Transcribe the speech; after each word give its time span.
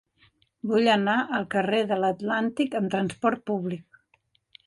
Vull 0.69 0.87
anar 0.93 1.17
al 1.39 1.45
carrer 1.55 1.81
de 1.91 1.99
l'Atlàntic 2.05 2.79
amb 2.81 2.93
trasport 2.97 3.47
públic. 3.53 4.01